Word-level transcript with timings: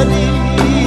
study 0.00 0.79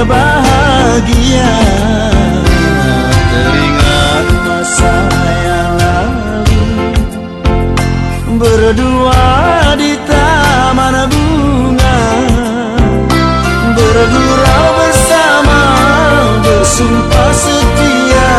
berbahagia. 0.00 1.52
Teringat 3.28 4.26
masa 4.48 4.96
yang 5.44 5.72
lalu. 5.76 6.64
Berdua 8.40 9.24
di 9.76 9.92
taman 10.08 11.04
bunga. 11.04 12.00
Bergurau 13.76 14.66
bersama 14.80 15.62
Bersumpah 16.40 17.32
setia. 17.36 18.32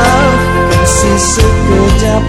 Kasih 0.74 1.20
sekejap 1.22 2.24